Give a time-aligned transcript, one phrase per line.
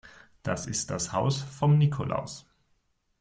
[0.41, 2.47] Das ist das Haus vom Nikolaus.